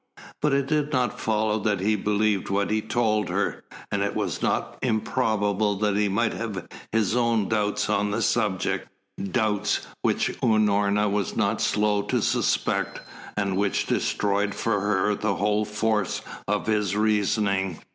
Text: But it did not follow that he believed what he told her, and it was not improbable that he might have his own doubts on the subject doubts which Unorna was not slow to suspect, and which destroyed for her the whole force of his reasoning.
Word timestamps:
But 0.41 0.53
it 0.53 0.65
did 0.65 0.91
not 0.91 1.19
follow 1.19 1.59
that 1.59 1.79
he 1.79 1.95
believed 1.95 2.49
what 2.49 2.71
he 2.71 2.81
told 2.81 3.29
her, 3.29 3.63
and 3.91 4.01
it 4.01 4.15
was 4.15 4.41
not 4.41 4.79
improbable 4.81 5.75
that 5.75 5.95
he 5.95 6.09
might 6.09 6.33
have 6.33 6.67
his 6.91 7.15
own 7.15 7.47
doubts 7.47 7.87
on 7.87 8.09
the 8.09 8.23
subject 8.23 8.87
doubts 9.21 9.85
which 10.01 10.29
Unorna 10.41 11.07
was 11.07 11.35
not 11.35 11.61
slow 11.61 12.01
to 12.01 12.19
suspect, 12.19 12.99
and 13.37 13.57
which 13.57 13.85
destroyed 13.85 14.55
for 14.55 14.81
her 14.81 15.13
the 15.13 15.35
whole 15.35 15.65
force 15.65 16.23
of 16.47 16.65
his 16.65 16.95
reasoning. 16.95 17.79